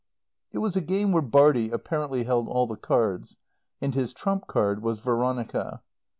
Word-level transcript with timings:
It 0.51 0.57
was 0.57 0.75
a 0.75 0.81
game 0.81 1.11
where 1.11 1.21
Bartie 1.21 1.69
apparently 1.69 2.23
held 2.23 2.47
all 2.47 2.65
the 2.65 2.75
cards. 2.75 3.37
And 3.81 3.93
his 3.93 4.13
trump 4.15 4.47
card 4.47 4.81
was 4.81 4.97
Veronica. 4.97 5.83